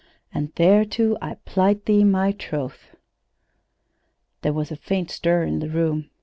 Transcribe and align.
"'And 0.33 0.51
thereto 0.55 1.15
I 1.21 1.35
plight 1.45 1.85
thee 1.85 2.03
my 2.03 2.31
troth.'" 2.31 2.95
There 4.41 4.51
was 4.51 4.71
a 4.71 4.75
faint 4.75 5.11
stir 5.11 5.43
in 5.43 5.59
the 5.59 5.69
room. 5.69 6.09